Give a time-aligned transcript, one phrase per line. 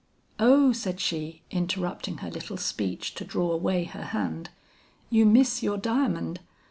[0.39, 4.49] "'O,' said she, interrupting her little speech to draw away her hand,
[5.11, 6.39] 'you miss your diamond?